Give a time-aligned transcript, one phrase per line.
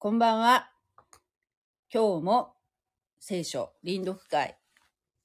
[0.00, 0.70] こんばんは。
[1.92, 2.52] 今日も
[3.18, 4.56] 聖書臨読会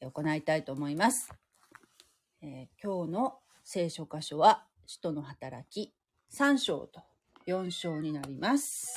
[0.02, 1.32] 行いたいと思います。
[2.42, 5.94] えー今日の聖書箇所は、使徒の働き
[6.36, 7.04] 3章と
[7.46, 8.96] 4章になります。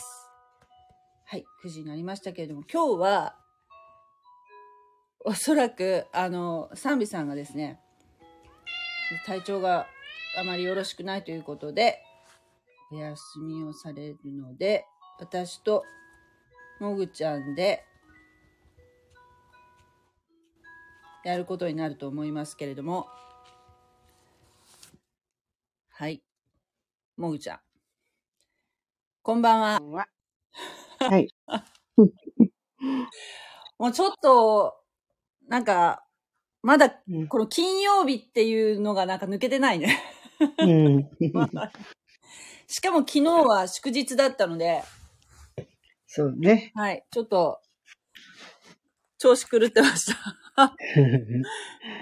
[1.26, 3.36] はい、9時になりましたけれども、今日は、
[5.26, 7.78] おそらく、あの、賛美さんがですね、
[9.26, 9.86] 体調が
[10.38, 12.02] あまりよろしくないということで、
[12.90, 14.86] お休みをされるので、
[15.18, 15.84] 私と
[16.78, 17.84] もぐちゃんで
[21.24, 23.06] やることになると思いますけれども、
[25.88, 26.22] はい。
[27.16, 27.58] もぐちゃん。
[29.22, 29.80] こんばんは。
[29.80, 30.06] は。
[31.00, 31.28] はい。
[33.78, 34.78] もうちょっと、
[35.48, 36.04] なんか、
[36.62, 37.28] まだうん。
[37.28, 39.98] この金曜日っていうのがなんか抜けてないね。
[40.58, 41.10] うん。
[42.68, 44.82] しかも昨日は祝日だったので、
[46.06, 46.72] そうね。
[46.74, 47.60] はい、ちょっと、
[49.18, 50.36] 調子狂ってました。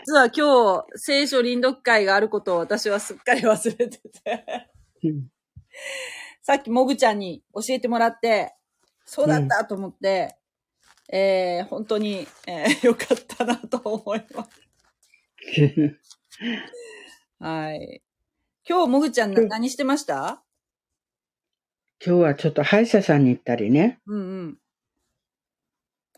[0.07, 4.47] 実は今日、聖書臨読会があることを私はすっかり忘れてて、
[5.03, 5.29] うん
[6.47, 8.55] さっきもぐちゃんに教えてもらって、
[9.07, 10.37] そうだったと思って、
[11.11, 14.51] えー、本当に、えー、よかったなと思います。
[17.41, 18.03] はい。
[18.69, 20.44] 今日、もぐちゃん何してました？
[22.05, 23.99] 今日はちょっと歯医者さんに行ったりね。
[24.07, 24.59] うんうん。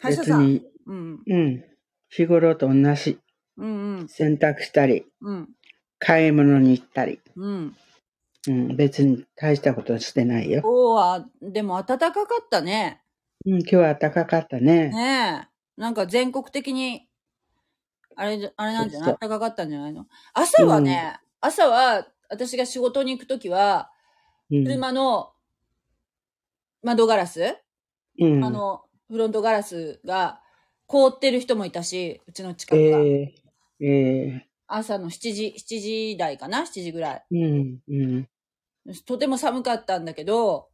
[0.01, 0.61] 歯医者さん。
[0.87, 1.65] うんうん。
[2.09, 3.19] 日頃と同じ
[3.57, 5.49] うんうん洗濯したり、うん
[5.99, 7.21] 買い物に行ったり。
[7.37, 7.77] うん。
[8.49, 8.77] うん。
[8.77, 10.61] 別に大したことしてないよ。
[10.63, 13.01] 今日は、でも暖かかったね。
[13.47, 13.53] うん。
[13.61, 14.91] 今日は暖かかったね。
[14.91, 15.81] ねえ。
[15.81, 17.09] なんか全国的に、
[18.15, 19.09] あれあれなんじゃない？
[19.09, 20.07] そう暖かかったんじゃないの？
[20.35, 23.91] 朝はね、朝は、私が仕事に行くときは、
[24.51, 24.65] うん。
[24.65, 25.33] 車の
[26.87, 27.57] 窓ガラス、
[28.21, 28.45] うん。
[28.45, 30.41] あの、フロントガラスが
[30.87, 32.99] 凍ってる人もいたし、うちの近くが。
[33.01, 33.35] え
[33.81, 37.25] ええ朝の7時、7時台かな ?7 時ぐらい。
[37.33, 37.79] えうん。
[37.89, 38.29] うん。
[39.05, 40.69] とても寒かったんだけど、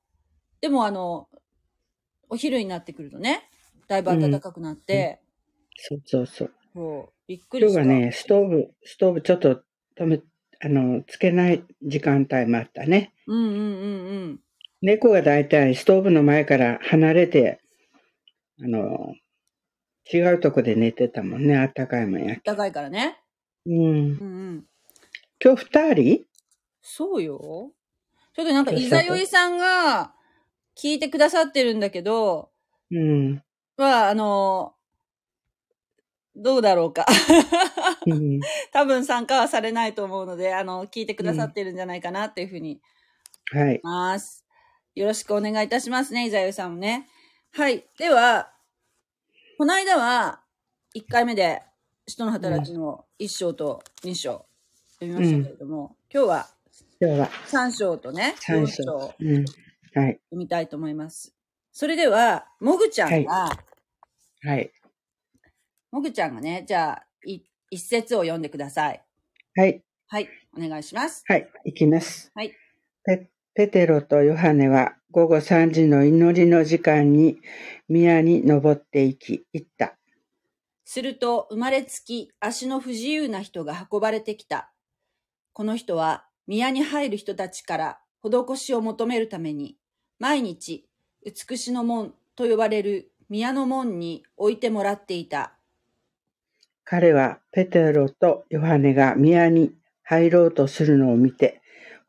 [0.60, 1.30] でもあの、
[2.28, 3.48] お昼になってくるとね、
[3.88, 5.22] だいぶ暖かくなって、
[5.76, 6.52] そうそうそう。
[6.74, 7.80] そうびっくりした。
[7.80, 9.62] 今日はね、ストーブ、ストーブちょっと
[9.96, 10.20] 止め、
[10.60, 13.14] あの、つけない時間帯もあったね。
[13.26, 14.40] うんうんうんうん。
[14.82, 17.60] 猫がだいたいストーブの前から離れて、
[18.60, 19.14] あの、
[20.12, 22.36] 違うとこで寝てたもんね、あったかいもんや。
[22.44, 23.20] 高いからね。
[23.64, 23.74] うん。
[23.74, 23.94] うんう
[24.54, 24.64] ん。
[25.42, 26.24] 今日二人？
[26.82, 27.70] そうよ。
[28.34, 30.14] ちょっとなんか、いざよいさんが
[30.76, 32.50] 聞いてくださってるんだけど、
[32.90, 33.42] うん。
[33.76, 34.74] まあ、あの、
[36.34, 37.06] どうだろうか。
[38.06, 38.40] うん
[38.72, 42.80] 多分参加はされないと思うので、あの、聞いてくださってるんじゃないかなっていうふうに
[43.52, 43.80] はい。
[43.84, 44.41] ます。
[44.94, 47.08] よろしくお願いいたしますね、いざよいさんもね。
[47.52, 47.84] はい。
[47.98, 48.52] では、
[49.56, 50.40] この間は、
[50.94, 51.62] 1回目で、
[52.06, 54.44] 人の働きの1章と2章
[55.00, 56.48] 読みましたけれども、今日は
[57.00, 59.36] 今日は3章とね、4三章章うん。
[59.36, 59.44] はい。
[59.94, 61.34] 読みたいと思います。
[61.72, 63.48] それでは、もぐちゃんが、
[64.44, 64.70] はい。
[65.90, 69.02] もぐちゃんがね、じゃあ、い一節を読んでください。
[69.56, 69.82] はい。
[70.06, 71.24] はい、お願いします。
[71.26, 71.50] はい。
[71.64, 72.30] いきます。
[72.34, 72.54] はい。
[73.04, 77.36] ペペテロとヨハネは午後3時の祈りの時間に
[77.86, 79.98] 宮に登っていき、行った。
[80.86, 84.72] すると、生まれつき足の不自由な人が運ばれてきた。
[85.52, 89.76] この人は宮に入る人たちから施しを求めるために、
[90.18, 90.86] 毎日、
[91.24, 95.58] 美しの門と呼ばれる宮の門に置いてもらっていた。
[96.84, 101.61] 彼はペテロとヨハネが宮に入ろうとするのを見て、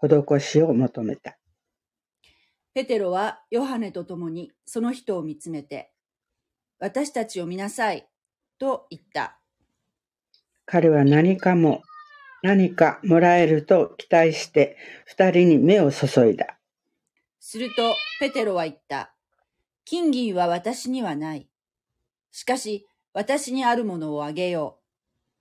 [0.07, 1.37] 施しを求めた。
[2.73, 5.91] ペテロはヨハネと共にその人を見つめて、
[6.79, 8.07] 私たちを見なさい、
[8.59, 9.39] と言った。
[10.65, 11.83] 彼は何かも、
[12.41, 16.57] 何かもらえると期待して、二人に目を注いだ。
[17.39, 19.13] すると、ペテロは言った。
[19.85, 21.47] 金銀は私にはない。
[22.31, 24.79] しかし、私にあるものをあげよ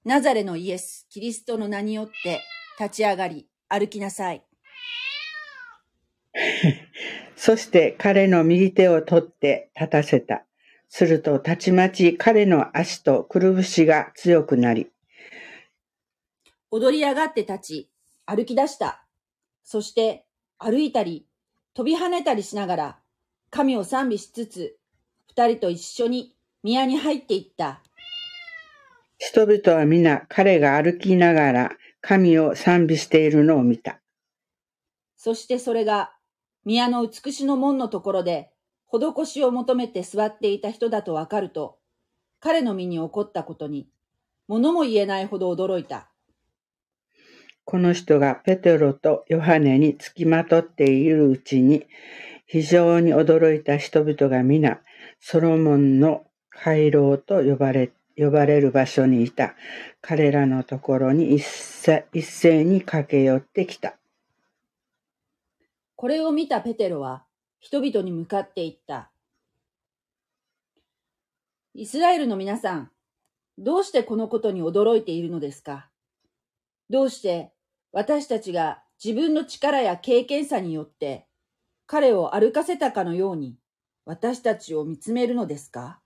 [0.04, 0.08] う。
[0.08, 2.40] ナザレのイエス、キリストの名によって、
[2.78, 4.44] 立ち上がり、歩きなさい。
[7.36, 10.44] そして彼の右手を取って立たせた。
[10.94, 14.90] すると、たちまち彼の足とくるぶしが強くなり、
[16.70, 17.90] 踊り上がって立ち、
[18.26, 19.02] 歩き出した。
[19.64, 20.26] そして、
[20.58, 21.26] 歩いたり、
[21.72, 22.98] 飛び跳ねたりしながら、
[23.48, 24.76] 神を賛美しつつ、
[25.28, 27.82] 二人と一緒に宮に入っていった。
[29.16, 34.00] 人々は皆彼が歩きながら神を賛美しているのを見た。
[35.16, 36.12] そしてそれが、
[36.64, 38.50] 宮の美しの門のところで、
[38.86, 41.78] 施しを求めて座っていた人だとわかると、
[42.40, 43.88] 彼の身に起こったことに、
[44.48, 46.08] 物も言えないほど驚いた。
[47.64, 51.86] この人がペテロとヨハネにつきまとっているうちに、
[52.46, 54.80] 非常に驚いた人々が皆、
[55.20, 59.54] ソロモンの回廊と呼ばれ、呼ばれる場所にいた
[60.00, 61.44] 彼らのところに一
[62.12, 63.96] 一斉に駆け寄ってきた。
[66.02, 67.22] これを見たペテロは
[67.60, 69.12] 人々に向かって言った。
[71.74, 72.90] イスラエルの皆さん、
[73.56, 75.90] どうしてこのことに驚いているのですか？
[76.90, 77.52] どうして
[77.92, 81.28] 私たちが自分の力や経験さによって
[81.86, 83.54] 彼を歩かせたかのように
[84.04, 86.00] 私たちを見つめるのですか？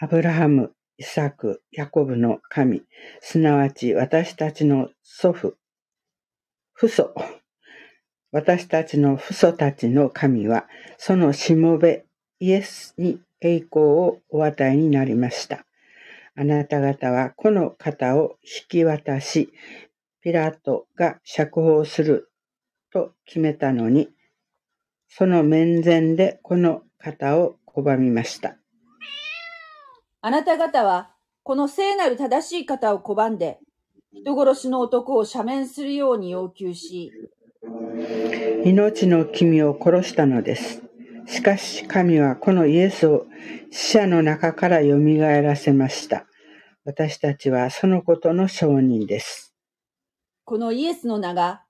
[0.00, 2.82] アブラハム、イサク、ヤコブの神、
[3.20, 5.54] すなわち私たちの祖父、
[6.74, 7.14] 父祖、
[8.30, 10.66] 私たちの父祖たちの神は、
[10.98, 12.04] そのしもべ
[12.40, 15.64] イエスに栄光をお与えになりました。
[16.36, 19.50] あなた方はこの方を引き渡し、
[20.20, 22.30] ピラトが釈放する
[22.92, 24.10] と決めたのに、
[25.08, 28.56] その面前でこの方を拒みました。
[30.20, 33.58] あなた方はこの聖なる正しい方を拒んで
[34.12, 37.10] 人殺しの男を赦免するように要求し、
[38.64, 40.82] 命の君を殺したのです。
[41.26, 43.26] しかし神はこのイエスを
[43.70, 44.96] 死者の中から蘇
[45.42, 46.26] らせました。
[46.84, 49.54] 私たちはそのことの証人です。
[50.44, 51.64] このイエスの名が、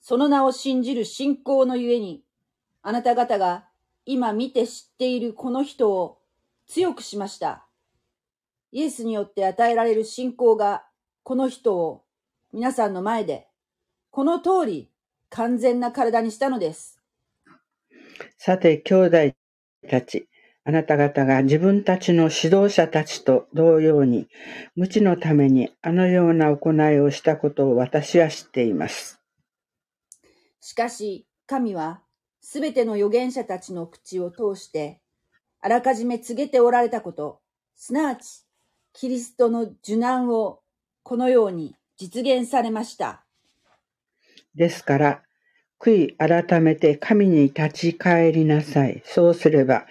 [0.00, 2.22] その名を信じる信仰のゆえに、
[2.80, 3.66] あなた方が
[4.06, 6.18] 今見て知っているこの人を
[6.66, 7.66] 強くしました。
[8.72, 10.84] イエスによって与えられる信仰が、
[11.22, 12.04] この人を
[12.52, 13.48] 皆さんの前で、
[14.10, 14.90] この通り
[15.30, 17.00] 完全な体にしたのです。
[18.38, 19.16] さて、兄弟
[19.88, 20.28] たち、
[20.64, 24.28] あなた方が自分たちの指導者たちと同様に、
[24.74, 29.20] 無知のためにあのような行いをしたことを私は知っています。
[30.60, 32.02] しかし、神は、
[32.40, 35.00] すべての預言者たちの口を通して、
[35.60, 37.40] あらかじめ告げておられたこと、
[37.76, 38.46] すなわち、
[38.92, 40.62] キリストの受難を
[41.02, 43.25] このように実現されました。
[44.56, 45.22] ですから、
[45.78, 49.02] 悔い改めて神に立ち返りなさい。
[49.04, 49.86] そうすれば、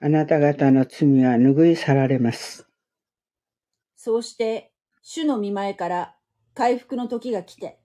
[0.00, 2.68] あなた方の罪は拭い去られます。
[3.96, 4.72] そうして、
[5.02, 6.16] 主の見前から
[6.54, 7.80] 回復の時が来て、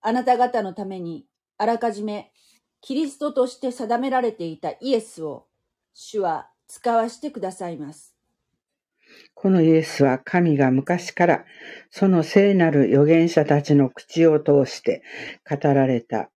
[0.00, 1.26] あなた方のために
[1.56, 2.32] あらかじめ
[2.80, 5.46] キリストとして定められていたイエスを
[5.94, 8.17] 主は使わしてくださいます。
[9.34, 11.44] このイエスは神が昔から
[11.90, 15.02] その聖なる預言者たちの口を通して
[15.48, 16.30] 語られた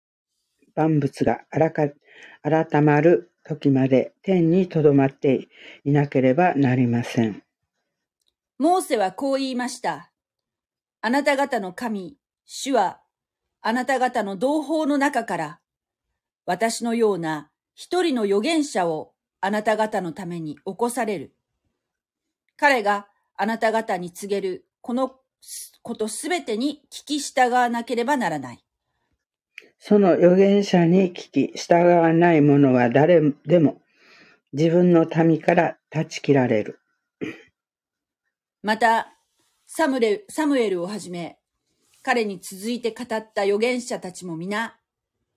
[0.75, 5.47] 万物が改まる時まで天にとどまって
[5.83, 7.43] いなければなりません。
[8.57, 10.11] モーセはこう言いました。
[11.01, 12.99] あなた方の神、主は、
[13.61, 15.59] あなた方の同胞の中から、
[16.45, 21.33] 私のような一人の預言者をあなた方のために起こされる。
[22.59, 23.07] 彼が
[23.37, 25.15] あなた方に告げるこの
[25.81, 28.65] ことすべてに聞き従わなければならない。
[29.79, 33.81] その預言者に聞き従わない者は誰でも
[34.51, 36.81] 自分の民から断ち切られる。
[38.61, 39.15] また、
[39.65, 41.39] サムレサムエルをはじめ、
[42.01, 44.77] 彼に続いて語った預言者たちも皆、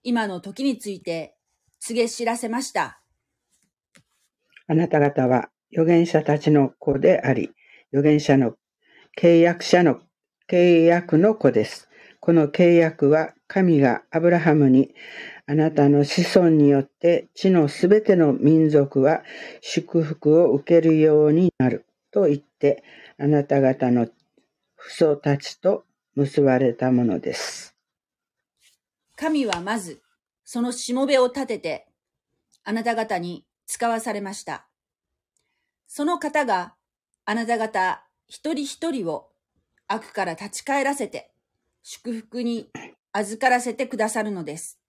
[0.03, 1.37] 今の時について
[1.79, 3.01] 告げ知らせました。
[4.67, 7.51] あなた方は預言者たちの子であり、
[7.93, 8.55] 預言者の
[9.19, 10.01] 契約者の
[10.49, 11.89] 契約の子です。
[12.21, 14.95] この契約は神がアブラハムに
[15.47, 19.23] あなたの子孫によって地のすべての民族は
[19.61, 22.85] 祝福を受けるようになると言って
[23.19, 24.07] あなた方の
[24.77, 27.75] 父祖たちと結ばれたものです。
[29.17, 30.03] 神はまず、
[30.45, 31.87] そのしもべを立てて、
[32.65, 34.67] あなた方に使わされました。
[35.95, 36.73] その方が
[37.27, 39.29] あなた方一人一人を
[39.89, 41.31] 悪から立ち返らせて、
[41.83, 42.71] 祝福に
[43.13, 44.81] 預からせてくださるのです。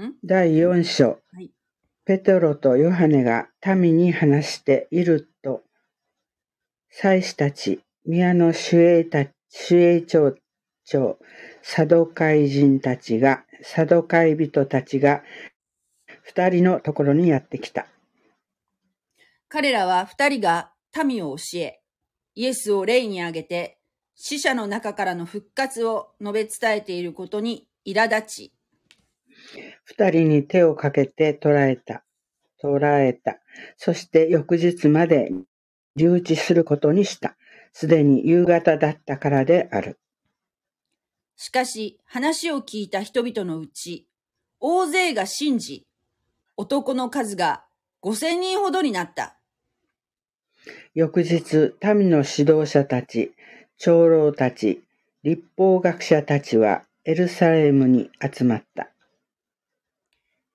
[0.00, 0.14] ん？
[0.24, 1.50] 第4章、はい。
[2.06, 5.60] ペテロとヨハネが民に話していると、
[6.88, 9.18] 祭司たち、宮の守衛た
[9.68, 10.34] 守衛長
[10.86, 11.18] 長、
[11.66, 15.22] サドカイ人たちが、サドカイ人たちが、
[16.22, 17.86] 二人のところにやってきた。
[19.48, 20.72] 彼らは二人が
[21.04, 21.80] 民を教え、
[22.34, 23.78] イエスを例に挙げて、
[24.14, 28.52] 死者の中からの復活を述べ伝えていることに苛立ち、
[29.84, 32.04] 二人に手をかけて捕らえた。
[32.60, 33.38] 捕らえた。
[33.78, 35.32] そして翌日まで
[35.96, 37.36] 留置することにした。
[37.72, 39.98] すでに夕方だったからである。
[41.36, 44.08] しかし話を聞いた人々のうち、
[44.60, 45.86] 大勢が信じ、
[46.56, 47.64] 男の数が
[48.00, 49.36] 五千人ほどになった。
[50.94, 53.32] 翌日、民の指導者たち、
[53.78, 54.82] 長老たち、
[55.22, 58.90] 立法学者たちはエルサレムに集まった。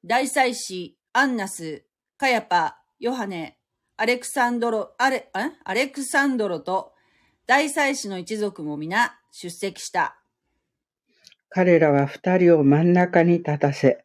[0.05, 1.83] 大祭司、アンナス、
[2.17, 3.57] カヤパ、ヨハネ、
[3.97, 6.93] アレクサンドロ、アレ、あアレクサンドロと
[7.45, 10.18] 大祭司の一族も皆出席した。
[11.49, 14.03] 彼らは二人を真ん中に立たせ、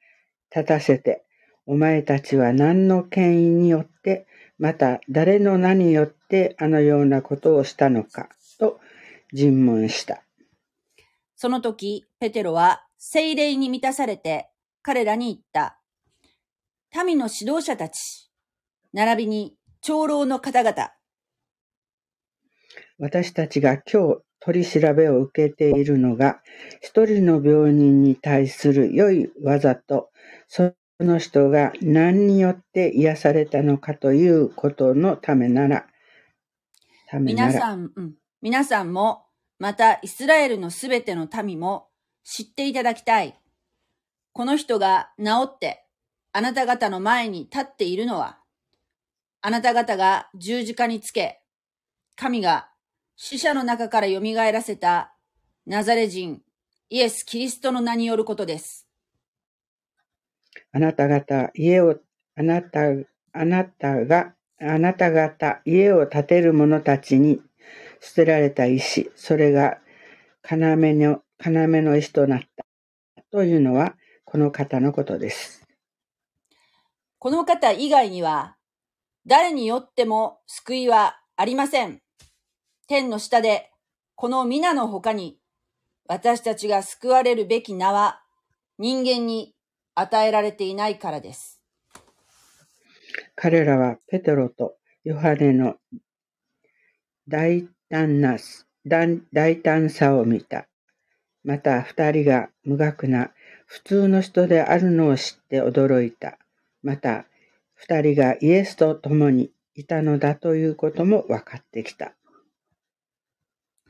[0.55, 1.25] 立たせて、
[1.67, 4.27] お前たちは何の権威によって、
[4.59, 8.81] また誰の名によってあのようなことをしたのか、と
[9.33, 10.23] 尋問した。
[11.37, 14.49] その時、ペテロは精霊に満たされて
[14.83, 15.81] 彼らに言った。
[17.05, 18.31] 民の指導者たち、
[18.93, 20.93] 並びに長老の方々、
[22.99, 26.43] 私たちが今日取り調べを受けているのが、
[26.83, 30.11] 一人の病人に対する良い技と、
[30.49, 35.87] その人が何によって癒されたのかということのためなら、
[37.11, 39.25] なら、皆さん、うん、皆さんも、
[39.59, 41.89] またイスラエルのすべての民も
[42.23, 43.41] 知っていただきたい。
[44.35, 45.87] この人が治って、
[46.33, 48.41] あなた方の前に立っているのは、
[49.41, 51.41] あなた方が十字架につけ、
[52.17, 52.69] 神が
[53.17, 55.15] 死者の中から蘇らせた
[55.67, 56.43] ナザレ人
[56.91, 58.87] イエス・キリストの名によることです。
[60.73, 61.97] あなた方、家を、
[62.37, 62.81] あなた、
[63.33, 67.41] あなたが、あなた方、家を建てる者たちに
[68.01, 69.79] 捨てられた石、それが
[70.51, 72.65] 要の、要の石となった。
[73.31, 75.67] というのは、この方のことです。
[77.19, 78.57] この方以外には、
[79.27, 82.04] 誰によっても救いはありません。
[82.87, 83.71] 天の下で、
[84.15, 85.39] この皆の他に、
[86.07, 88.21] 私たちが救われるべき名は、
[88.79, 89.55] 人間に
[89.95, 91.63] 与えられていないからです。
[93.37, 95.77] 彼らはペテロとヨハネの
[97.27, 98.37] 大胆な、
[99.33, 100.67] 大胆さを見た。
[101.43, 103.31] また二人が無学な
[103.67, 106.39] 普通の人であるのを知って驚いた。
[106.83, 107.27] また
[107.75, 112.15] 二人がイエスと共にいたのだということも分かってきた。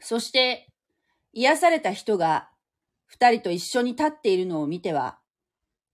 [0.05, 0.69] そして、
[1.33, 2.51] 癒された人が
[3.07, 5.19] 二人と一緒に立っているのを見ては、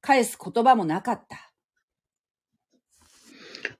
[0.00, 1.52] 返す言葉もなかった。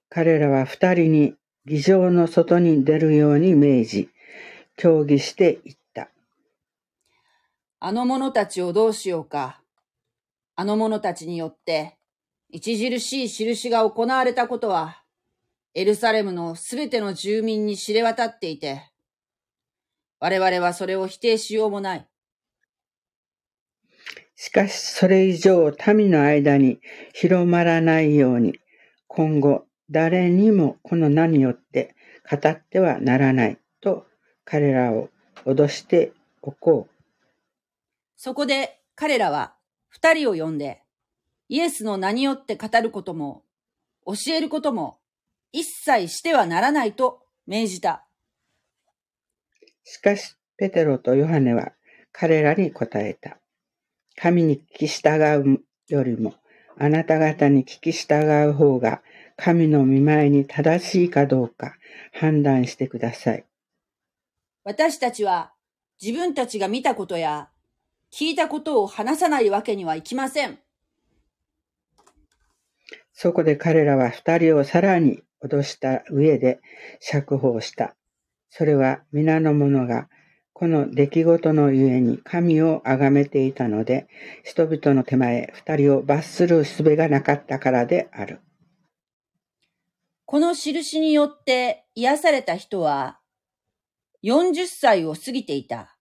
[0.07, 1.35] 彼らは二人に
[1.65, 4.09] 議場の外に出るように命じ、
[4.77, 6.09] 協議していった。
[7.81, 9.61] あの者たちをどうしようか。
[10.55, 11.97] あの者たちによって、
[12.55, 15.03] 著しい印が行われたことは、
[15.73, 18.90] エルサレムのすべての住民に知れ渡っていて、
[20.21, 22.07] 我々はそれを否定しようもない。
[24.35, 26.79] しかしそれ以上民の間に
[27.13, 28.59] 広まらないように、
[29.07, 31.95] 今後誰にもこの名によって
[32.29, 34.05] 語ってはならないと
[34.45, 35.09] 彼らを
[35.45, 37.03] 脅しておこう。
[38.15, 39.55] そこで彼らは
[39.89, 40.83] 二人を呼んで、
[41.49, 43.43] イエスの名によって語ることも、
[44.05, 44.99] 教えることも、
[45.51, 48.05] 一切してはならないと命じた。
[49.83, 51.73] しかしペテロとヨハネは
[52.11, 53.37] 彼らに答えた。
[54.15, 56.35] 神に聞き従うよりも
[56.77, 59.01] あなた方に聞き従う方が
[59.37, 61.75] 神の見前に正しいかどうか
[62.13, 63.45] 判断してください。
[64.63, 65.53] 私たちは
[66.01, 67.49] 自分たちが見たことや
[68.11, 70.59] 聞いたことを話さないわけにはいきません。
[73.13, 76.59] そこで彼らは二人をさらに脅した上で
[76.99, 77.95] 釈放した。
[78.51, 80.09] それは皆の者が
[80.51, 84.07] この出来事のゆえに神を崇めていたので、
[84.43, 88.41] 人々の手前二人を罰する術がなかったからである。
[90.25, 93.19] この印によって癒された人は
[94.23, 95.97] 40歳を過ぎていた。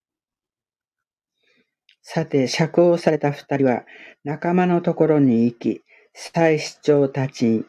[2.02, 3.84] さて、釈放された二人は
[4.24, 7.64] 仲間のところに行き、祭司長たち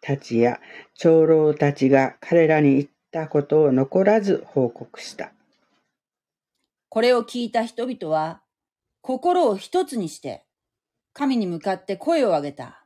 [0.00, 0.60] たちや
[0.94, 5.32] 長老たちが彼らに言ったことを残らず報告した。
[6.88, 8.42] これを聞いた人々は
[9.00, 10.44] 心を一つにして
[11.12, 12.84] 神に向かって声を上げた。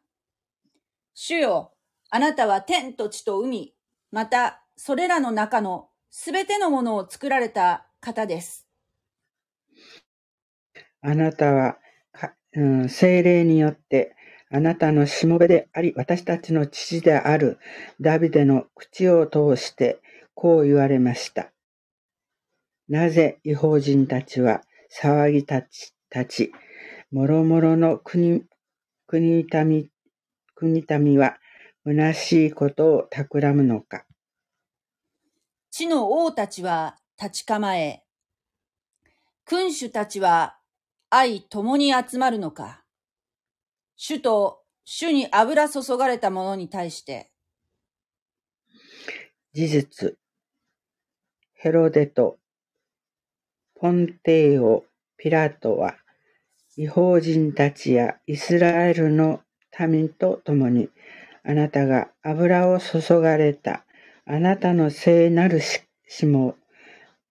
[1.15, 1.73] 主よ、
[2.11, 3.75] あなたは天と地と海、
[4.11, 8.67] またそれらの中のすべてのものを作られた方です。
[11.01, 11.77] あなたは
[12.13, 14.17] か、うん、精霊によって、
[14.51, 17.59] あなたのしもべであり、私たちの父である
[18.01, 20.01] ダビデの口を通して、
[20.35, 21.53] こう言われました。
[22.89, 24.63] なぜ違法人たちは
[24.93, 26.53] 騒ぎ立ち、立ち、
[27.11, 28.43] もろもろの国、
[29.07, 29.91] 国民、
[30.55, 31.39] 国民は
[31.85, 34.05] 虚しいことを企むのか。
[35.71, 38.05] 地の王たちは立ち構え、
[39.45, 40.59] 君主たちは
[41.11, 42.85] 愛共に集まるのか。
[43.97, 47.31] 主と主に油注がれた者に対して、
[49.53, 50.19] 事実、
[51.65, 52.37] ヘロデと
[53.75, 54.85] ポンテイオ・
[55.17, 55.95] ピラトは、
[56.77, 59.41] 違法人たちやイスラエルの
[59.89, 60.91] 民と共に、
[61.43, 63.87] あなたが油を注がれた、
[64.27, 65.63] あなたの聖なる
[66.07, 66.57] しも、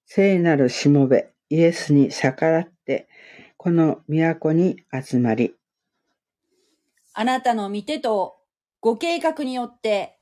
[0.07, 3.07] 聖なるしもべ、イエスに逆らって、
[3.55, 5.53] この都に集まり、
[7.13, 8.37] あなたの御手と
[8.79, 10.17] ご計画によって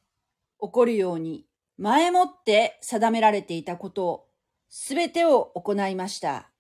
[0.60, 1.46] 起こるように
[1.82, 4.28] 前もって定められていたことを
[4.70, 6.52] すべてを行いました。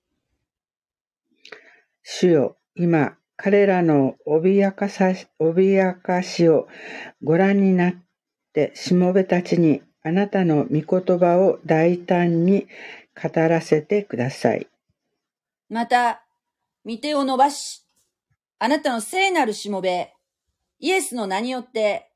[2.02, 6.68] 主よ、今、彼らの脅かさ、脅かしを
[7.24, 7.94] ご覧になっ
[8.52, 12.68] て、しもべたちにあなたの御言葉を大胆に
[13.16, 14.68] 語らせてください。
[15.70, 16.24] また、
[16.84, 17.86] 御手を伸ばし、
[18.58, 20.16] あなたの聖なるしもべ、
[20.80, 22.10] イエスの名によって、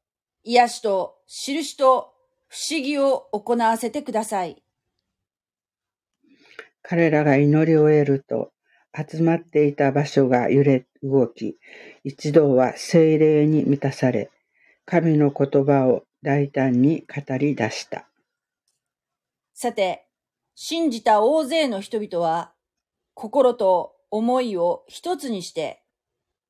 [0.44, 2.15] 癒しと印と
[2.48, 4.64] 不思議を行わせてください。
[6.82, 8.52] 彼らが祈りを得ると、
[8.96, 11.58] 集まっていた場所が揺れ動き、
[12.04, 14.30] 一同は精霊に満たされ、
[14.86, 18.08] 神の言葉を大胆に語り出した。
[19.54, 20.08] さて、
[20.54, 22.54] 信じた大勢の人々は、
[23.14, 25.82] 心と思いを一つにして、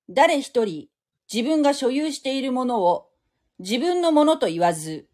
[0.09, 0.87] 誰一人
[1.33, 3.07] 自分が所有しているものを
[3.59, 5.07] 自分のものと言わず、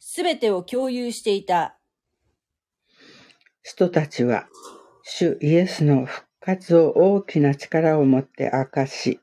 [0.00, 1.78] すべてを共有していた。
[3.62, 4.48] 人たちは、
[5.02, 9.20] 主イエスの復活を大きな力を持って明かし、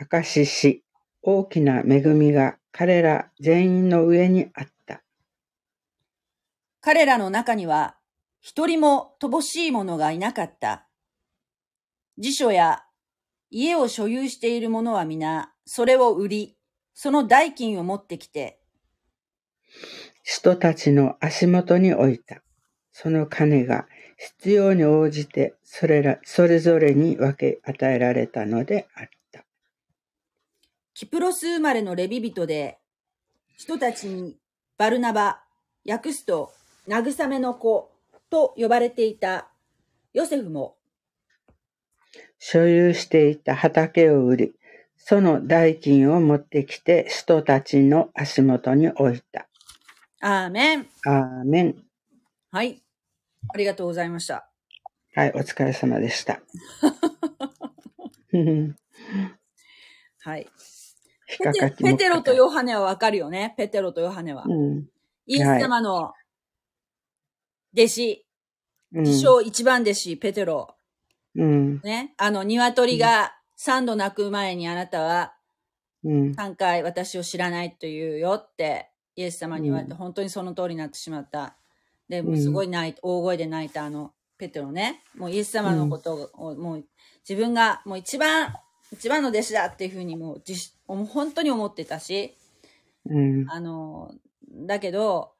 [0.00, 0.82] 明かしし、
[1.20, 5.02] 大きな恵みが彼ら全員の上にあった。
[6.80, 7.96] 彼らの中には、
[8.40, 10.88] 一人も乏しい者がいなかった。
[12.16, 12.84] 辞書や
[13.50, 16.56] 家を所有している者は皆、それを売り、
[16.94, 18.62] その代金を持ってきて、
[20.22, 22.42] 人たちの足元に置いた。
[22.92, 23.86] その金が
[24.16, 29.44] 必要に応じてそれら、それぞれに分け与えられたのであった。
[30.94, 32.78] キプロス生まれのレビ人で、
[33.56, 34.36] 人たちに
[34.78, 35.42] バルナバ、
[35.86, 36.52] 訳すと
[36.88, 37.90] 慰めの子
[38.30, 39.48] と呼ばれていた
[40.14, 40.76] ヨセフも、
[42.38, 44.54] 所有していた畑を売り、
[44.96, 49.48] その代金を持ってきて人たちの足元に置いた。
[50.28, 50.86] アーメン。
[51.04, 51.76] アーメン。
[52.50, 52.82] はい。
[53.54, 54.50] ありがとうございました。
[55.14, 56.40] はい、お疲れ様でした。
[60.24, 60.48] はい。
[61.28, 61.38] ひ
[61.80, 63.54] ペテロとヨハネはわかるよね。
[63.56, 64.42] ペテロとヨハネは。
[64.48, 64.88] うん。
[65.26, 66.12] イエス様の
[67.72, 68.26] 弟子、
[68.94, 69.04] うん。
[69.04, 70.74] 自称一番弟子、ペテロ。
[71.36, 71.80] うん。
[71.84, 72.14] ね。
[72.16, 75.36] あの、鶏が三度鳴く前にあなたは
[76.02, 76.34] うん。
[76.34, 81.56] 三回私を知らないと言うよってイエス様に言われて、うん本当にその通りになってしまった。
[82.08, 85.02] で、もうすごい泣いて、大声で泣いたあのペテロね。
[85.16, 86.84] もうイエス様のことを、もう
[87.28, 88.54] 自分がもう一番、
[88.92, 92.36] 一番の弟子だっていうふうにもう自もう本当に思ってたし、
[93.08, 93.50] うん。
[93.50, 94.14] あの、
[94.48, 95.32] だけど、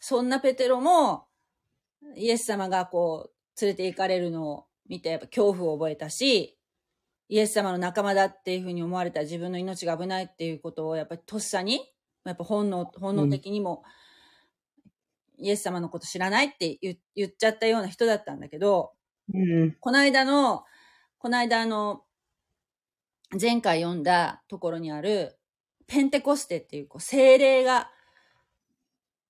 [0.00, 1.26] そんなペテロも、
[2.16, 6.56] イエス様がこう、連れて行かれるのを見て、やっぱ恐怖を覚えたし、
[7.28, 11.80] イエス様の仲間だっていうふうに思われた自分の命が危ないっていうことを、やっぱりとっさに、
[12.24, 13.82] やっぱ本能、本能的にも、
[15.38, 18.92] イエス様のこと知らないって言言っちゃったような人だったんだけど、
[19.32, 19.76] うん。
[19.80, 20.64] この間の、
[21.18, 22.02] この間あの、
[23.40, 25.38] 前回読んだところにある、
[25.86, 27.90] ペンテコステっていう、こう、精霊が、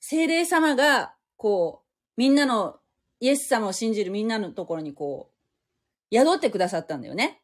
[0.01, 2.81] 精霊様が、こう、みんなの、
[3.21, 7.43] イエス様を信じるみんなのところにこう、宿ってくださったんだよね。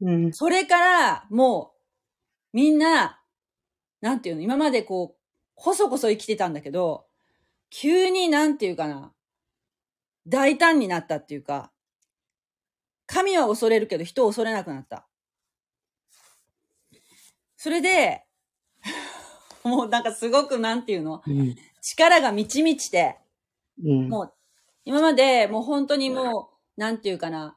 [0.00, 0.32] うん。
[0.32, 1.74] それから、も
[2.52, 3.21] う、みんな、
[4.02, 5.20] なんていうの、今までこう、
[5.54, 7.06] こそこそ生きてたんだけど、
[7.70, 9.14] 急になんていうかな、
[10.26, 11.72] 大胆になったっていうか、
[13.06, 15.06] 神は恐れるけど人を恐れなくなった。
[17.56, 18.24] それで、
[19.62, 21.54] もうなんかすごくなんていうの、うん。
[21.80, 23.18] 力が満ち満ちて、
[23.82, 24.08] うん。
[24.08, 24.34] もう、
[24.84, 27.56] 今までもう本当にもう、なんていうかな、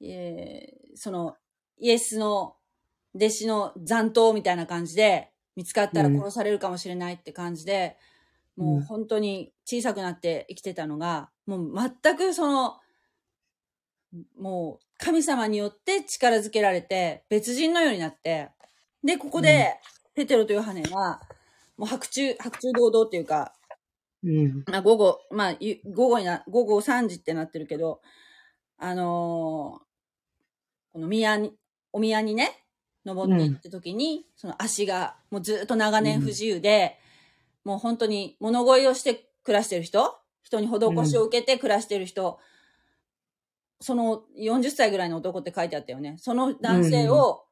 [0.00, 1.36] えーその、
[1.76, 2.56] イエスの
[3.14, 7.96] 弟子の残党みたいな感じで、見つかったら殺されるかもしれないって感じで、
[8.56, 12.80] もう本当に小さくなって生きてたのが、もう全くその、
[14.38, 18.50] もう神様によって力づけられて、別人のようになって、
[19.02, 19.78] で、ここで、
[20.14, 21.20] ペテロとヨハネは、
[21.76, 23.54] もう白昼、白昼堂々っていうか、
[24.22, 24.64] うん。
[24.66, 28.00] まあ午後、まあゆ午後にな、午後3時ってなってるけど、
[28.78, 29.84] あのー
[30.94, 31.52] この宮に、
[31.92, 32.63] お宮にね、
[33.04, 36.98] 登っていった時に、その足がもうずっと長年不自由で、
[37.64, 42.38] もう本当に物乞いをして暮らしてる人人に施しを受けて暮らしてる人、
[43.80, 46.16] その40歳ぐらいの男って書いてあったよね。
[46.18, 47.44] その男性を、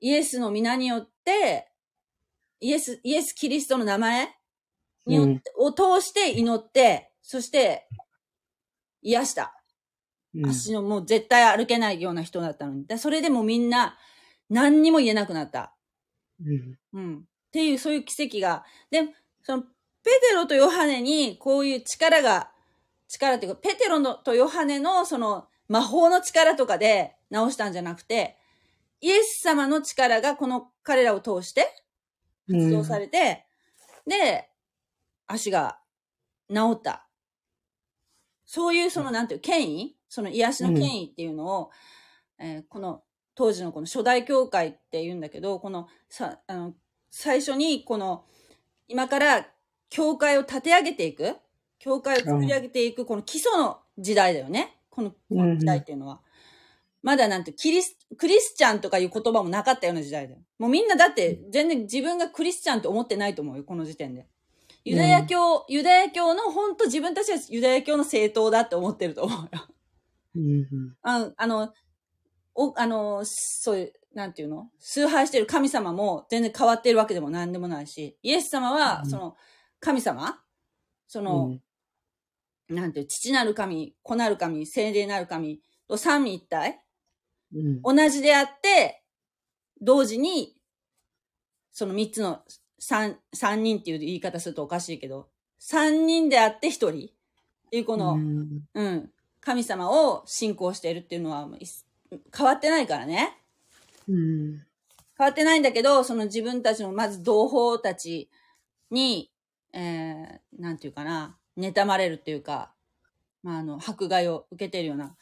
[0.00, 1.68] イエスの皆によって、
[2.60, 4.28] イエス、イエス・キリストの名前
[5.06, 7.88] によって、を通して祈って、そして、
[9.02, 9.54] 癒した。
[10.34, 10.46] うん。
[10.46, 12.86] 足のもう絶対歩けないような人だったのに。
[12.86, 13.96] でそれでもみんな
[14.48, 15.74] 何にも言えなくなった。
[16.40, 16.78] うん。
[16.92, 17.18] うん。
[17.18, 18.64] っていう、そういう奇跡が。
[18.90, 19.08] で、
[19.42, 19.68] その、ペ
[20.28, 22.50] テロとヨハネにこういう力が、
[23.08, 28.36] 力っていうか、ペテロのとヨハネのその魔法の力とかで治したんじゃなくて、
[29.00, 31.66] イエス様の力がこの彼らを通して
[32.48, 33.46] 発動されて、
[34.06, 34.48] で、
[35.26, 35.80] 足が
[36.48, 37.08] 治った。
[38.44, 39.96] そういうその、なんていう、権威？
[40.08, 41.70] その癒しの権威っていうのを、
[42.38, 43.02] えーこの、
[43.36, 46.74] 当時のこの初代教会って言うんだけど、この、さ、あの、
[47.10, 48.24] 最初にこの、
[48.88, 49.46] 今から
[49.90, 51.36] 教会を立て上げていく、
[51.78, 54.78] 教会を作り上げていく、この基礎の時代だよね。
[54.90, 56.20] この、この時代っていうのは。
[57.02, 60.40] まだなんて、キリス、クリスチャンとかいう言葉もなかったような時代だよ。
[60.58, 64.26] もうみんなだって全然自分がクリスチャンって思ってないと思うよ、この時点で。
[64.84, 69.48] ユダヤ教、ユダヤ教の本当自分たちはユダヤ教の正統だって思ってると思うよ。
[70.36, 70.94] うん。
[71.02, 71.72] ああの、
[72.56, 74.70] お、あの、そういう、なんていうの？
[74.78, 79.10] 崇拝してる神様も全然変わってるわけでも何でもないし、イエス様は、うん。
[79.10, 79.36] その、
[79.78, 80.40] 神様？
[81.06, 81.58] その、
[82.68, 86.82] なんていう、父なる神、子なる神、聖霊なる神と三位一体？
[87.54, 87.82] うん。
[87.82, 89.04] 同じであって、
[89.82, 90.56] 同時に、
[91.72, 92.42] その三つの、
[92.78, 97.08] 三、三人っていう言い方するとおかしいけど、三人であって一人。
[97.66, 98.62] っていうこの、うん。
[98.72, 99.10] うん。
[99.40, 101.46] 神様を信仰しているっていうのは、
[102.36, 103.38] 変わってないからね。
[104.08, 104.62] うん。
[105.18, 108.30] 変わってないんだけど、その自分たちのまず同胞たち
[108.90, 109.30] に、
[109.72, 112.72] えー、なんていうかな、妬まれるっていうか、
[113.42, 115.16] まあ、あの、迫害を受けているような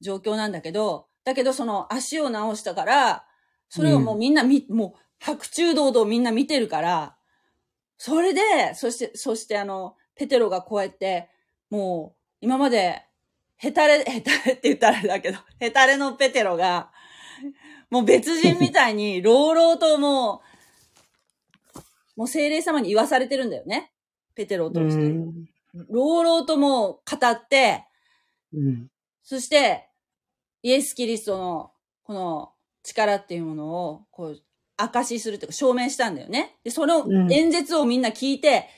[0.00, 3.24] 状況なんだけど、だけどその足を治したから、
[3.68, 7.16] それをもうみんなみ、もう白昼堂々みんな見てるから、
[7.98, 8.40] それで、
[8.74, 11.28] そして、そしてあの、ペテロがこうやって、
[11.70, 13.04] もう、今まで、
[13.58, 16.90] ヘタレ、ヘタレって言ったらあれだけど、ヘタレのペテロが、
[17.90, 20.42] もう別人みたいに、朗々とも
[22.16, 23.92] う、もう精霊様に言わされてるんだよね。
[24.34, 25.02] ペテロを通うして。
[25.08, 25.48] ん。
[25.88, 27.84] 朗々ともう語って、
[28.52, 28.88] うん。
[29.22, 29.88] そして、
[30.62, 31.72] イエス・キリストの、
[32.04, 34.42] この力っていうものを、こう、
[34.76, 36.56] 証しするというか証明したんだよね。
[36.62, 38.68] で、そのうん演説をみんな聞いて、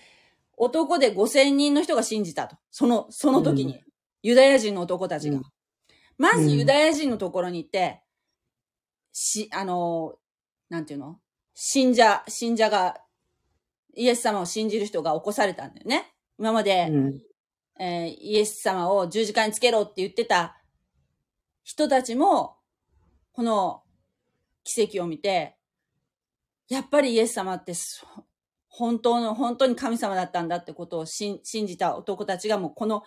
[0.57, 2.57] 男で5000人の人が信じたと。
[2.71, 3.83] その、その時に。
[4.23, 5.37] うんユダヤ人の男たちが。
[5.37, 5.43] うん
[6.19, 8.03] まずうんユダヤ人のところに行って、
[9.11, 10.17] し、あの、
[10.69, 11.19] なんていうの？
[11.55, 12.99] 信者、信者が、
[13.95, 16.13] イエス様を信じる人が起こされたんだよね。
[16.39, 17.23] 今まで、うん。
[17.79, 20.61] えーイエス様を十字架につけろって言ってた
[21.63, 22.59] 人たちも、
[23.33, 23.83] この
[24.63, 25.57] 奇跡を見て、
[26.69, 28.05] やっぱりイエス様ってそ
[28.69, 33.05] 本当の、本当に神様だったんだってことを信信じた男たちがもうこの、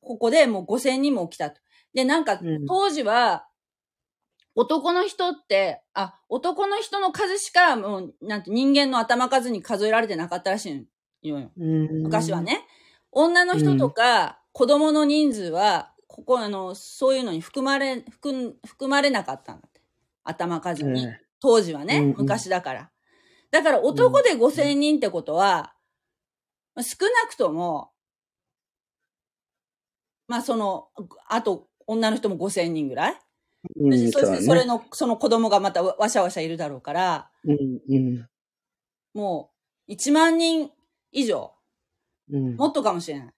[0.00, 1.60] ここでもう5000人も起きたと。
[1.94, 3.46] で、なんかうん当時は、
[4.54, 10.68] 男の人って、あ、男の人の数しかもう、なんて人間の頭数に数えられてなかったらし
[11.22, 11.52] いのよ。
[11.56, 12.02] うん。
[12.02, 12.40] 昔は。
[12.40, 12.66] ね。
[13.12, 19.80] 女の人とか子供の人数は、ここあの、そういうのに含まれ、含ん含まれなかったんだって。
[20.24, 21.04] 頭数に。
[21.04, 22.90] え当時はね、うんうん昔だから。
[23.52, 25.74] だから男で5000人ってことは、
[26.74, 27.92] まあ少なくとも、
[30.28, 30.88] まあその、
[31.28, 33.20] あと女の人も5000人ぐらい、
[33.80, 34.12] うん。
[34.12, 34.76] そしてそれの。
[34.76, 37.80] の、その子供がまたわわしゃわしゃいるだろうから、うん。
[37.88, 38.28] うん。
[39.14, 39.50] も
[39.88, 40.70] う1万人
[41.10, 41.52] 以上、
[42.30, 42.56] うん。
[42.56, 43.34] もっとかもしれない。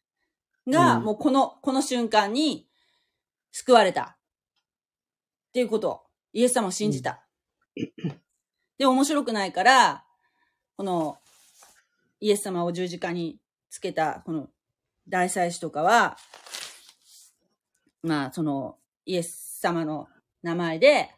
[0.68, 2.68] が、うんもうこの、この瞬間に
[3.52, 4.16] 救われた。
[5.48, 6.00] っていうことを、
[6.32, 7.24] イエス様を信じた。
[8.78, 10.04] で、面白くないから、
[10.76, 11.18] この、
[12.20, 14.48] イエス様を十字架につけた、この
[15.08, 16.16] 大祭司とかは、
[18.02, 20.08] まあ、その、イエス様の
[20.42, 21.10] 名前で、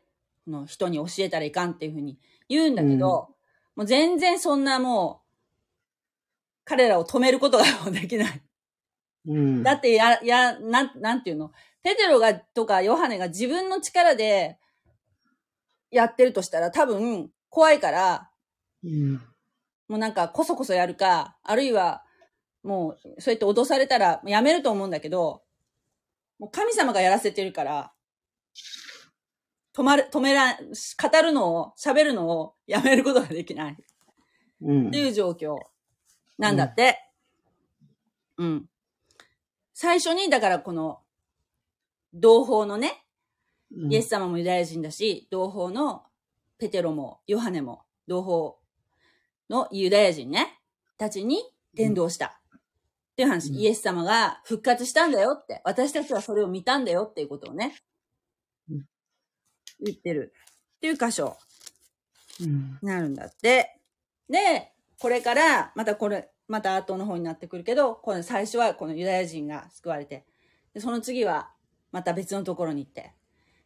[0.45, 2.19] この人に教えたらいかんっていうふうに
[2.49, 3.29] 言うんだけど、
[3.77, 5.29] もう全然そんなもう、
[6.65, 8.43] 彼らを止めることができない。
[9.27, 9.63] うん。
[9.63, 11.53] だってや、や、なん、なんていうの？
[11.83, 14.59] ペテロが、とかヨハネが自分の力で
[15.91, 18.31] やってるとしたら多分怖いから、
[18.85, 19.15] うん。
[19.89, 22.05] もうなんかこそこそやるか、あるいは
[22.63, 25.43] もうそうやって脅されたらやめると思うんだけど、
[26.39, 27.93] もう神様がやらせてるから、
[29.75, 33.77] 止まる、止めらん、語るのを、喋るのをやめることができない。
[34.61, 35.57] うんっていう状況
[36.39, 36.99] なんだって？
[38.37, 38.67] うん。
[39.73, 41.01] 最初に、だからこの、
[42.13, 43.05] 同胞のね、
[43.89, 46.03] イエス様もユダヤ人だし、同胞の
[46.59, 48.57] ペテロもヨハネも同胞
[49.49, 50.61] のユダヤ人ね、
[50.99, 51.43] たちに
[51.73, 52.42] 伝道した。
[53.13, 57.75] っていう話、うんイエス様が復活したんだよって、私たちはそれを見たんだよっていうことをね
[58.71, 58.85] うん、
[59.85, 60.33] 言ってる。
[60.77, 61.37] っていう箇所
[62.41, 62.79] うん。
[62.83, 63.79] になるんだって。
[64.29, 70.25] で、これから、またこれ、また後の方になってくるけど、この最初はこのユダヤ人が救われて、
[70.75, 71.51] で、その次は
[71.93, 73.13] また別のところに行って、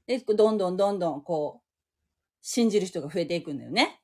[0.07, 1.67] で、どんどんどんどんこう、
[2.43, 4.01] 信じる人が増えていくんだよね。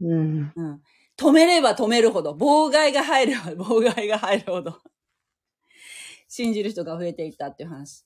[0.00, 0.52] うん。
[0.54, 0.82] うん。
[1.16, 4.80] 止めれば止めるほど、妨害が入れば 妨害が入るほど、
[6.28, 8.04] 信じる人が増えていったっていう話。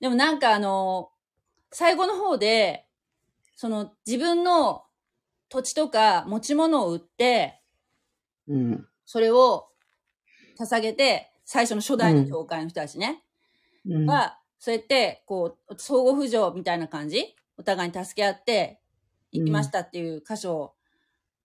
[0.00, 1.10] でもなんかあの、
[1.72, 2.86] 最後の方で、
[3.56, 4.84] その自分の
[5.48, 7.62] 土地とか持ち物を売って、
[8.48, 8.88] うん。
[9.06, 9.68] それを
[10.58, 13.24] 捧げて、最初の初代の教会の人たちね、
[13.86, 14.06] うん。
[14.06, 17.36] は、そうやって、こう、相互扶助みたいな感じ？
[17.56, 18.80] お互いに助け合って、
[19.30, 20.74] 行きましたっていう箇所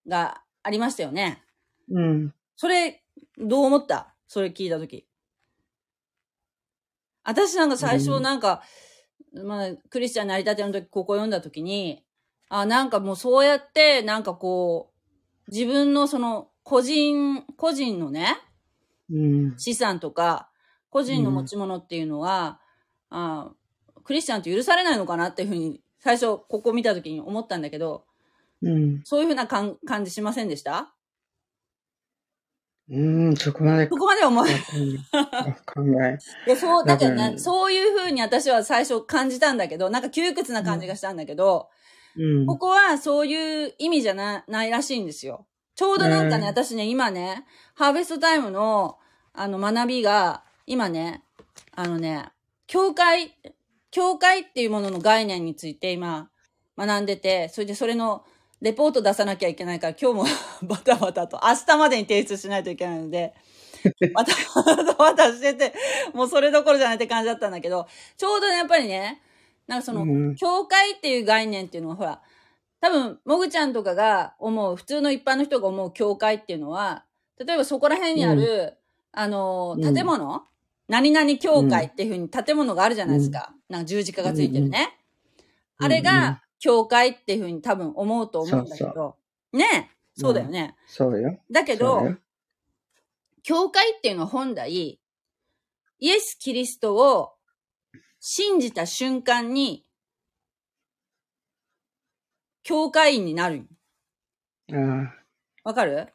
[0.07, 1.43] がありましたよね。
[1.91, 2.33] うん。
[2.55, 3.03] それ、
[3.37, 4.13] どう思った？
[4.27, 5.07] それ聞いたとき。
[7.23, 8.63] 私なんか最初うんなんか、
[9.45, 12.03] まあ、クリスチャンになりたての時、ここ読んだ時に、
[12.49, 14.91] あ、なんかもうそうやって、なんかこ
[15.47, 18.37] う、自分のその、個人、個人のね、
[19.11, 19.57] うん。
[19.57, 20.49] 資産とか、
[20.89, 22.59] 個人の持ち物っていうのは、
[23.09, 23.51] あ
[24.03, 28.05] クリスチャンと許されないのかなっていうふうに、最初、ここ見た時に思ったんだけど、
[28.61, 29.01] うん。
[29.03, 30.93] そういうふうな感感じしませんでした？
[32.89, 32.99] う
[33.31, 33.35] ん。
[33.35, 34.49] そこまでそこまで思い。
[35.65, 36.17] 考え。
[36.47, 41.69] いや、そう、だからね、そういうふうに私は最初感じたんだけど、なんか窮屈な感じがしたんだけど、
[42.15, 42.45] うん。
[42.47, 45.47] ここはそういう意味じゃなないらしいんですよ。
[45.75, 47.45] ちょうどなんかね、うん私ね、今ね、
[47.75, 48.97] ハーベストタイムの、
[49.33, 51.23] あの、学びが、今ね、
[51.75, 52.29] あのね、
[52.67, 53.35] 教会、
[53.91, 56.29] 教会っていうものの概念について今、
[56.77, 58.25] 学んでて、それでそれの、
[58.61, 60.25] レポート出さなきゃいけないから、今日も
[60.67, 63.33] バタバタと、明日までに提出しないといけないので、
[64.13, 65.73] バタバタバタしてて、
[66.13, 69.21] もうそれどころじゃないって感じだったんだけど、ちょうどね、やっぱりね、
[69.67, 70.35] なんかその、うん。
[70.35, 72.21] 教会っていう概念っていうのは、ほら、
[72.81, 77.05] 多分、もぐちゃんとかが思う、普通の一般の人が思う教会っていうのは、
[77.37, 78.77] 例えばそこら辺にある、
[79.11, 79.93] あの、うん。
[79.93, 80.43] 建物、
[80.87, 83.53] 何々教会っていうふうに建物があるじゃないですか。
[83.69, 84.93] なんか十字架がついてるね。
[84.93, 84.99] うん
[85.81, 88.91] あれが、教会っていうふうに多分思うと思うんだけど。
[88.93, 89.15] そ
[89.53, 90.75] うねそうだよね。
[90.87, 91.39] そうよ。
[91.49, 92.15] だけど
[93.43, 94.99] 教会っていうのは本来、
[95.99, 97.33] イエス・キリストを
[98.19, 99.85] 信じた瞬間に、
[102.63, 103.65] 教会員になる
[105.63, 106.07] わかる？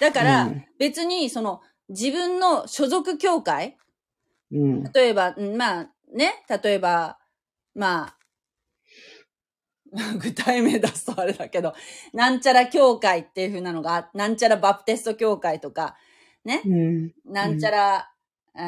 [0.00, 0.24] だかあ。
[0.24, 3.76] ら、うん別にその自分の所属教会
[4.50, 4.82] うん。
[4.92, 7.18] 例えば、うんまあね、例えば、
[7.74, 8.18] まあ、
[10.18, 11.74] 具体名出すとあれだけど、
[12.12, 15.96] なんちゃら教会っていう風なのが、なんちゃらバプテスト教会とか、
[16.44, 17.14] ね、うん。
[17.24, 18.10] なんちゃら、
[18.56, 18.58] え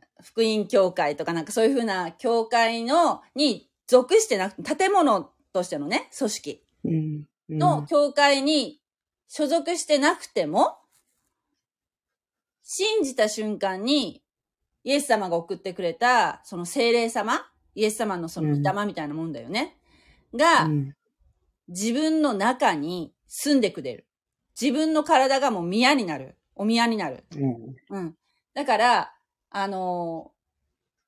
[0.00, 7.24] ー福音教会とかなんかそういう風な教会の、に属してなくて、建物としてのね、組織うん。
[7.50, 8.80] の教会に
[9.28, 10.78] 所属してなくても、
[12.62, 14.22] 信じた瞬間に、
[14.82, 19.76] イエス様が送ってくれた、その精霊様、イエス様のその御霊みたいなもんだよね。
[20.34, 20.94] が、うん
[21.66, 24.06] 自分の中に住んでくれる。
[24.60, 26.36] 自分の体がもう宮になる。
[26.54, 27.24] お宮になる。
[27.34, 27.74] うん。
[27.88, 28.14] うん。
[28.52, 29.14] だから、
[29.48, 30.34] あのー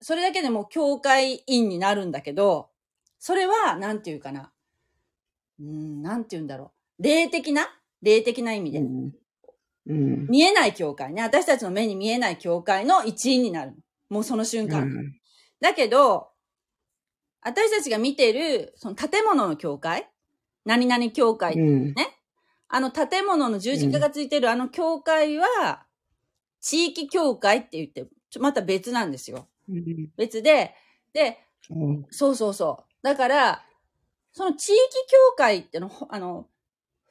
[0.01, 2.71] それだけでもう教会員になるんだけど、
[3.19, 4.51] それは、なんていうかな。
[5.61, 7.03] うん、なんていうんだろう。
[7.03, 7.69] 霊的な？
[8.01, 8.79] 霊的な意味で。
[8.79, 9.13] うん。
[9.89, 10.27] うん。
[10.29, 11.23] 見えない教会ね。
[11.23, 13.77] 私たちの目に見えない教会の一員になるの。
[14.09, 14.91] もうその瞬間。
[15.61, 16.29] だけど、
[17.47, 20.11] 私たちが見てる、その建物の教会？
[20.65, 21.95] 何々教会、うん。
[22.69, 25.87] あの建物の十字架がついてるあの教会は、
[26.61, 28.09] 地域教会って言って、
[28.41, 29.47] また別なんですよ。
[29.69, 30.11] うん。
[30.17, 30.75] 別で、
[31.13, 31.39] で、
[31.71, 32.07] うん。
[32.11, 32.93] そうそうそう。
[33.03, 33.65] だから、
[34.33, 34.77] その地域
[35.09, 36.49] 教会っての、ほあの、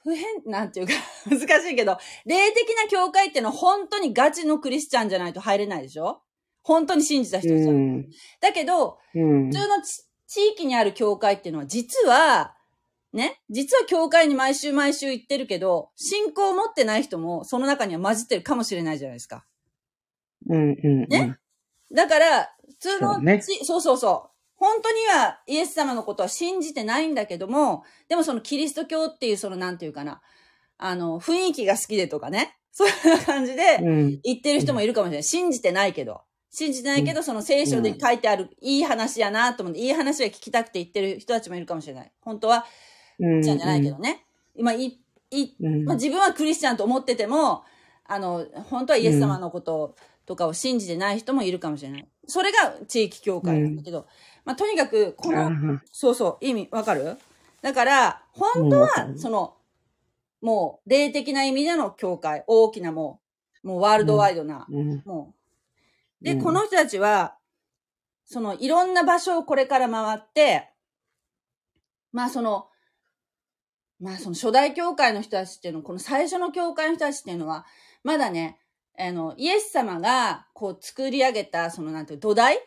[0.04, 0.93] 不変、なんていうか、
[1.32, 6.21] 難しいけど、霊的な教会ってのは本当にガチのクリスチャンじゃないと入れないでしょ？
[6.62, 7.69] 本当に信じた人じゃん。
[7.69, 8.10] うん。
[8.41, 9.54] だけど、うん普。
[9.54, 12.55] 通のち地域にある教会っていうのは、実は、
[13.13, 19.45] ね、実は教会に毎週毎週行ってるけど、信仰を持ってない人もその中には混じってるかもしれないじゃないですか。
[20.49, 20.71] うん。
[20.71, 21.07] うん。
[21.07, 21.38] ね？
[21.93, 24.29] だから、普通のそうねちそうそうそう。
[24.57, 30.21] 本当にはイエス様のことは信じてないんだけども、でもそのキリスト教っていうそのなんていうかな、
[30.77, 34.19] あの、雰囲気が好きでとかね、そういう感じでうん。
[34.23, 35.23] 言ってる人もいるかもしれない。
[35.23, 36.21] 信じてないけど。
[36.56, 42.12] 信じてないけど、その聖書で書いてあるいい話やなと思って、いい話が聞きたくて言ってる人たちもいるかもしれない。
[42.22, 42.65] 本当は、
[43.20, 43.41] うん。
[43.41, 44.26] じゃんじゃないけどね。
[44.56, 44.98] 今、い、
[45.32, 45.84] い、うん。
[45.84, 47.63] まあ、自分はクリスチャンと思ってても、
[48.06, 52.08] あの、本当はイエス様のこととかを信じてない人もいるかもしれない。
[52.26, 54.08] それが地域教会なんだけど、
[54.46, 55.52] まあ、とにかく、この、
[55.91, 57.18] そうそう、意味わかる？
[57.62, 59.56] だから、本当は、その、
[60.41, 63.20] もう、霊的な意味での教会、大きなも
[63.63, 65.02] う、もうワールドワイドな、うん。
[65.04, 65.35] もう。
[66.21, 66.41] で、うん。
[66.43, 67.38] この人たちは、
[68.25, 70.69] その、いろんな場所をこれから回って、
[72.12, 72.67] まあその、
[73.99, 77.65] まあその初代教会の人たちっていうの、この最初の教会の人たちっていうのは、
[78.04, 78.60] まだね、
[78.97, 82.60] あの、イエス様がこう作り上げた、そのなんていう、土台？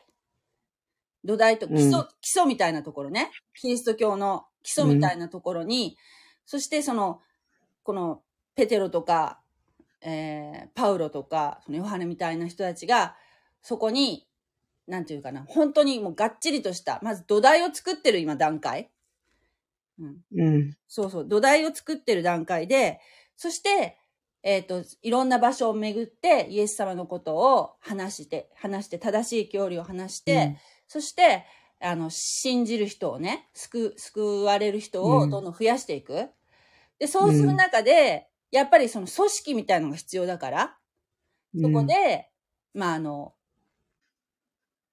[1.25, 3.31] 土台と基礎、うん基礎みたいなところね。
[3.55, 5.97] キリスト教の基礎みたいなところに、
[6.47, 7.21] そしてその、
[7.83, 8.23] この
[8.55, 9.41] ペテロとか、
[10.01, 13.17] えーパウロとか、そのヨハネみたいな人たちが、
[13.63, 14.27] そこに、
[14.87, 18.91] なんていうかな、本当にもうがっちりとした、まず土台を作ってる今段階。
[19.99, 20.17] うん。
[20.37, 20.77] うん。
[20.89, 23.01] そうそう、土台を作ってる段階で、
[23.37, 23.99] そして、
[24.43, 31.45] えっ、と、いろんな場所を巡って、イエス様のことを話して、話して、正しい教理を話して、そして、
[31.81, 36.31] あの、信じる人をね、救う、救われる人をうんどんどん増やしていく。
[36.99, 40.79] で、そうする中で、やっぱりその組織みたいのが必要だから、
[41.61, 42.31] そこで、
[42.75, 43.35] まあ、あの、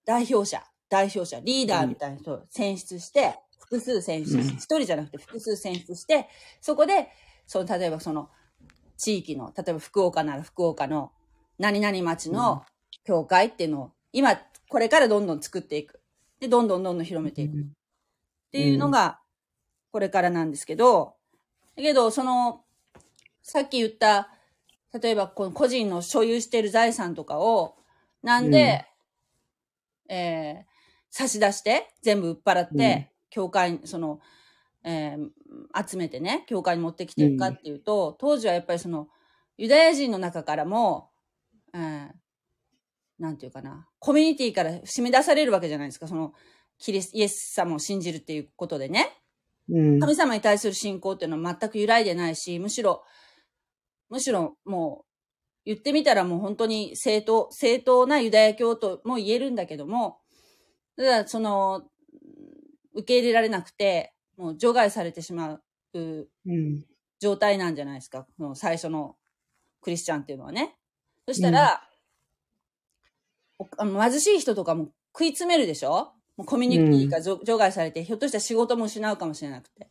[0.06, 4.42] 代表者、代表者、リーダーみたいな人を選出して、複数選出うん。
[4.42, 6.30] 一人じゃなくて複数選出して、
[6.62, 7.10] そこで、
[7.48, 8.30] その、例えばその、
[8.98, 11.12] 地域の、例えば福岡なら福岡の、
[11.58, 12.64] 何々町の
[13.04, 14.40] 教会っていうのを、今、
[14.70, 16.00] これからどんどん作っていく。
[16.40, 17.58] で、どんどんどんどん広めていく。
[17.58, 17.62] っ
[18.52, 19.20] ていうのが、
[19.92, 21.16] これからなんですけど、
[21.76, 22.64] だけど、その、
[23.42, 24.30] さっき言った、
[25.02, 27.76] 例えば、この個人の所有している財産とかを、
[28.22, 28.86] なんで、
[30.10, 30.76] えー
[31.12, 34.20] 差し出して、全部売っ払って、うん教会に、その、
[34.84, 39.08] えー集めてね、教会に持ってきてるかっていうと、当時はやっぱりその、
[39.58, 41.10] ユダヤ人の中からも、
[41.74, 42.10] えー
[43.18, 46.34] なんていうかな、コミュニティから締め出されるわけじゃないですか、その、
[46.78, 49.10] キリス、イエス様を信じるっていうことでね。
[49.70, 50.00] うん。
[50.00, 53.04] 神様に対する信仰っていうのは全く揺らいでないし、むしろ、
[54.10, 55.15] むしろもう、
[55.66, 60.20] 言ってみたらもう本当に正当、正当なユダヤ教とも言えるんだけども、
[60.96, 61.84] ただその、
[62.94, 66.86] 受け入れられなくて、もう除外されてしまううん。
[67.20, 68.28] 状態なんじゃないですか。
[68.38, 69.16] その最初の
[69.82, 70.76] クリスチャンっていうのはね。
[71.28, 71.88] そしたら、
[73.58, 76.14] おあの貧しい人とかも食い詰めるでしょ？
[76.36, 79.90] もうコミュニティが除除外されて、ひょっとしたら仕事も失うかもしれなくて。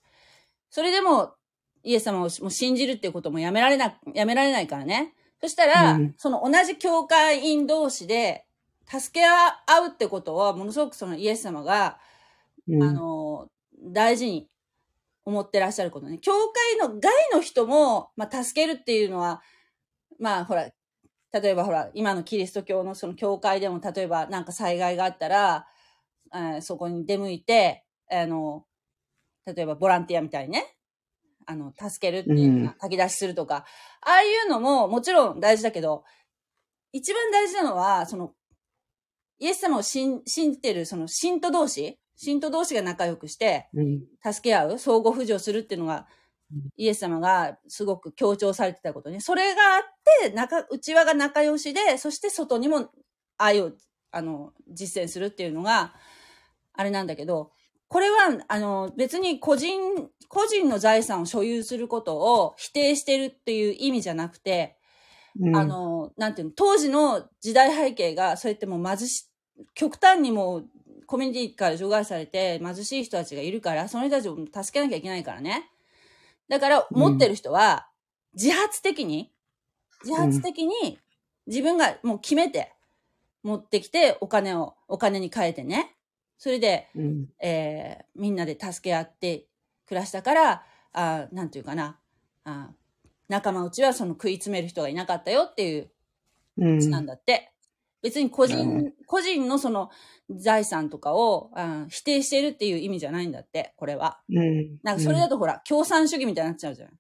[0.68, 1.34] それでも、
[1.82, 5.14] イエス様をもう信じるっていうこともやめられな、やめられないからね。
[5.44, 8.46] そしたら、うんその同じ教会員同士で、
[8.88, 11.98] 助け合うってことは、ものすごくそのイエス様が、
[12.66, 12.83] うん。
[12.83, 13.50] あの、
[13.83, 14.48] 大事に
[15.26, 16.18] 思ってらっしゃることね。
[16.18, 19.42] 教会の外の人も、まあ、助けるっていうのは、
[20.18, 20.70] まあ、ほら、
[21.33, 25.66] 例えばほら、今のキリスト教のその教会でも、例えばなんか災害があったら、
[26.35, 28.64] えーそこに出向いて、あの、
[29.46, 30.73] 例えばボランティアみたいにね、
[31.46, 33.64] あの、助けるっていうような、うん炊き出しするとか、
[34.00, 36.04] ああいうのももちろん大事だけど、
[36.92, 38.33] 一番大事なのは、その、
[39.38, 44.04] イエス様を信信じてる、その信徒同士、信徒同士が仲良くして、うん。
[44.23, 46.06] 助け合う、相互扶助するっていうのが
[46.52, 49.21] うん、イエス様がすごく強調されてたことね。
[49.21, 49.83] それがあっ
[50.23, 52.90] て、中、内輪が仲良しで、そして外にも
[53.38, 53.73] 愛を、
[54.10, 55.94] あの、実践するっていうのが、
[56.73, 57.52] あれなんだけど、
[57.88, 64.76] これは、あの、別に個人、個人の財産を所有することを否定してるっていう意味じゃなくて、
[65.40, 65.56] うん。
[65.60, 69.30] あ、の、なんていうの、当時の時代背景が、そうやってもう貧し、
[69.74, 70.70] 極端にもう
[71.06, 75.70] コミュニティから除外されて貧しい人たちがいるから、その人たちを助けなきゃいけないからね。
[76.48, 77.88] だから、うん持ってる人は、
[78.35, 79.32] 自発的に、
[80.04, 81.02] 自発的に
[81.46, 82.74] 自分がもう決めて、
[83.44, 85.94] 持ってきてお金を、お金に変えてね。
[86.45, 87.29] それで、うん。
[87.40, 89.47] えーみんなで助け合って
[89.87, 91.99] 暮らしたから、あなんていうかな、
[92.45, 92.69] あ
[93.31, 95.90] 仲間内はその食い詰める人がいなかったよっていう
[96.59, 96.90] うん。
[96.90, 97.51] なんだって。
[98.03, 99.88] 別に個人、うん個人のその
[100.29, 104.21] 財産とかをあ否定してるっていう意味じゃないんだって、これは。
[104.29, 104.77] うん。
[104.83, 106.90] なんかそれだとほら、共産主義みたいになっちゃうじゃん。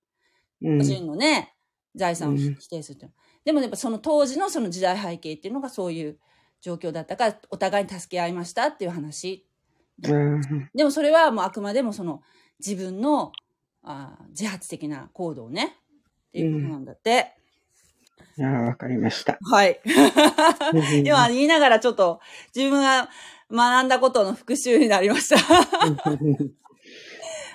[0.62, 1.54] うん、個人のね、
[1.94, 3.14] 財産をうん否定するっていうの
[3.44, 6.18] でもやっぱその当時のその時代背景っていうのがそういう
[6.64, 9.46] 状況だったから、お互いに助け合いましたっていう話。
[10.02, 10.40] うん。
[10.74, 12.22] でもそれはもうあくまでもその
[12.58, 13.32] 自分の
[13.82, 15.76] あ自発的な行動ね。
[16.28, 17.34] っていうことなんだって。
[18.40, 19.38] ああ、わかりました。
[19.42, 19.78] はい。
[21.04, 22.20] 言いながらちょっと
[22.56, 23.10] 自分が
[23.52, 25.36] 学んだことの復習になりました。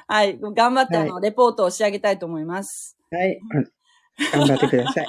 [0.08, 0.40] はい。
[0.40, 2.96] 頑張ってあの、レポートを仕上げたいと思います。
[3.10, 3.40] はい。
[4.32, 5.08] 頑張ってください。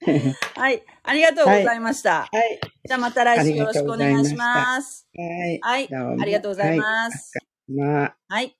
[0.54, 0.82] はい。
[1.02, 2.28] ありがとうございました。
[2.30, 2.60] はい。
[2.84, 5.06] じゃあまた来週よろしくお願いします。
[5.16, 5.58] はい。
[5.60, 5.88] はい。
[6.20, 7.32] ありがとうございます。
[7.68, 8.16] まあ。
[8.28, 8.56] はい